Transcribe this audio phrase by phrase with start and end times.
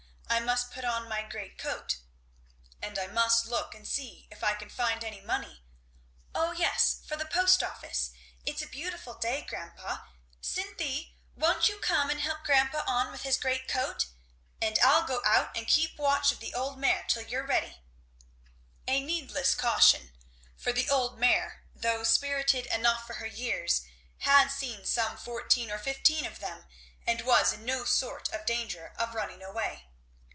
[0.33, 1.97] I must put on my great coat
[2.81, 5.63] and I must look and see if I can find any money"
[6.35, 8.11] "O yes for the post office.
[8.45, 10.05] It's a beautiful day, grandpa.
[10.41, 11.17] Cynthy!
[11.35, 14.07] won't you come and help grandpa on with his great coat?
[14.61, 17.81] And I'll go out and keep watch of the old mare till you're ready."
[18.87, 20.13] A needless caution.
[20.57, 23.81] For the old mare, though spirited enough for her years,
[24.19, 26.67] had seen some fourteen or fifteen of them
[27.05, 29.87] and was in no sort of danger of running away.